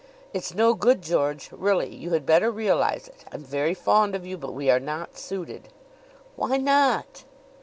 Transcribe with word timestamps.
"It's 0.33 0.55
no 0.55 0.73
good, 0.73 1.03
George. 1.03 1.51
Really, 1.51 1.95
you 1.95 2.09
had 2.09 2.25
better 2.25 2.49
realize 2.49 3.07
it. 3.07 3.23
I'm 3.31 3.43
very 3.43 3.75
fond 3.75 4.15
of 4.15 4.25
you, 4.25 4.35
but 4.35 4.55
we 4.55 4.67
are 4.67 4.79
not 4.79 5.15
suited!" 5.15 5.69
"Why 6.35 6.57
not?" 6.57 7.23